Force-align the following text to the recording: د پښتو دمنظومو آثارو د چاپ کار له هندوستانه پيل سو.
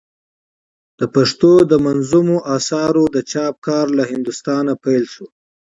د 0.99 1.01
پښتو 1.15 1.51
دمنظومو 1.73 2.37
آثارو 2.57 3.03
د 3.15 3.17
چاپ 3.31 3.55
کار 3.67 3.85
له 3.97 4.03
هندوستانه 4.11 4.71
پيل 4.83 5.03
سو. 5.13 5.25